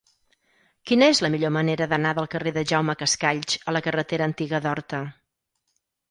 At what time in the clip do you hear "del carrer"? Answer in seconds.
2.19-2.53